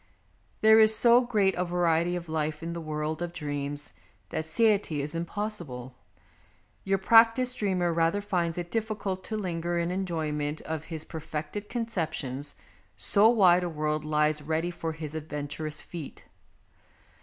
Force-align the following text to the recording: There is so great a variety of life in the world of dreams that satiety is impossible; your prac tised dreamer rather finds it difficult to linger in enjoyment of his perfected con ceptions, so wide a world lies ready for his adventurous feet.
There 0.61 0.79
is 0.79 0.95
so 0.95 1.21
great 1.21 1.53
a 1.53 1.63
variety 1.63 2.15
of 2.15 2.27
life 2.27 2.63
in 2.63 2.73
the 2.73 2.81
world 2.81 3.21
of 3.21 3.31
dreams 3.33 3.93
that 4.29 4.45
satiety 4.45 4.99
is 4.99 5.13
impossible; 5.13 5.95
your 6.83 6.97
prac 6.97 7.35
tised 7.35 7.57
dreamer 7.59 7.93
rather 7.93 8.19
finds 8.19 8.57
it 8.57 8.71
difficult 8.71 9.23
to 9.25 9.37
linger 9.37 9.77
in 9.77 9.91
enjoyment 9.91 10.59
of 10.61 10.85
his 10.85 11.05
perfected 11.05 11.69
con 11.69 11.85
ceptions, 11.85 12.55
so 12.97 13.29
wide 13.29 13.63
a 13.63 13.69
world 13.69 14.03
lies 14.03 14.41
ready 14.41 14.71
for 14.71 14.93
his 14.93 15.13
adventurous 15.13 15.83
feet. 15.83 16.25